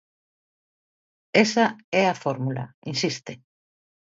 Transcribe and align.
"Esa 1.45 1.65
é 2.01 2.03
a 2.07 2.19
fórmula", 2.23 2.63
insiste. 2.91 3.33